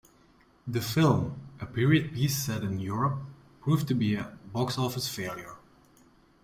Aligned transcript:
The 0.65 0.81
film-a 0.81 1.67
period 1.67 2.11
piece 2.11 2.35
set 2.35 2.63
in 2.63 2.79
Europe-proved 2.79 3.87
to 3.89 3.93
be 3.93 4.15
a 4.15 4.35
box 4.51 4.75
office 4.79 5.07
failure. 5.07 5.57